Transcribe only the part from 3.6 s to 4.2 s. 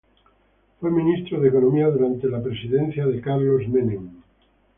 Menem.